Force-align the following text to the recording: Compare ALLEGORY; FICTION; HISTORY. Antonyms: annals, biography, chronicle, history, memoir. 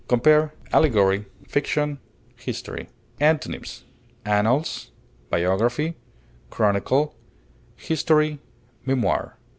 Compare 0.07 0.51
ALLEGORY; 0.73 1.25
FICTION; 1.47 1.99
HISTORY. 2.35 2.89
Antonyms: 3.19 3.83
annals, 4.25 4.89
biography, 5.29 5.93
chronicle, 6.49 7.15
history, 7.75 8.39
memoir. 8.83 9.37